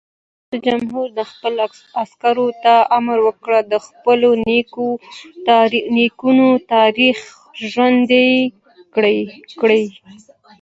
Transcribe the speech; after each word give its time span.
رئیس 0.51 0.61
جمهور 0.65 1.07
خپلو 1.31 1.63
عسکرو 2.03 2.47
ته 2.63 2.73
امر 2.97 3.17
وکړ؛ 3.25 3.53
د 3.71 3.73
خپلو 3.87 4.29
نیکونو 5.95 6.47
تاریخ 6.73 7.17
ژوندی 7.71 8.31
کړئ! 9.59 9.83